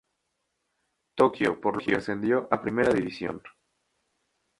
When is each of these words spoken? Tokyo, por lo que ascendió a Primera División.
Tokyo, 1.13 1.61
por 1.61 1.77
lo 1.77 1.85
que 1.85 1.93
ascendió 1.95 2.47
a 2.49 2.59
Primera 2.59 2.91
División. 2.91 3.39